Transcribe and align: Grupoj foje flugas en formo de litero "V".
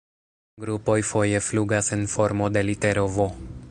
Grupoj 0.63 0.95
foje 1.11 1.43
flugas 1.49 1.93
en 1.99 2.07
formo 2.17 2.53
de 2.57 2.69
litero 2.71 3.07
"V". 3.21 3.35